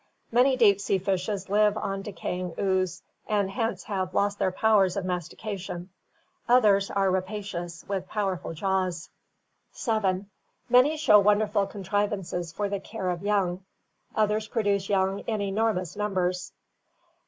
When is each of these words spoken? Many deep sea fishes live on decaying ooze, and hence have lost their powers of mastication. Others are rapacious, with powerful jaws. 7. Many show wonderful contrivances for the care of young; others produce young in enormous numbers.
Many 0.31 0.57
deep 0.57 0.81
sea 0.81 0.97
fishes 0.97 1.47
live 1.47 1.77
on 1.77 2.01
decaying 2.01 2.55
ooze, 2.57 3.03
and 3.27 3.51
hence 3.51 3.83
have 3.83 4.15
lost 4.15 4.39
their 4.39 4.51
powers 4.51 4.97
of 4.97 5.05
mastication. 5.05 5.91
Others 6.49 6.89
are 6.89 7.11
rapacious, 7.11 7.85
with 7.87 8.09
powerful 8.09 8.51
jaws. 8.55 9.11
7. 9.73 10.27
Many 10.69 10.97
show 10.97 11.19
wonderful 11.19 11.67
contrivances 11.67 12.51
for 12.51 12.67
the 12.67 12.79
care 12.79 13.11
of 13.11 13.21
young; 13.21 13.63
others 14.15 14.47
produce 14.47 14.89
young 14.89 15.19
in 15.27 15.39
enormous 15.39 15.95
numbers. 15.95 16.51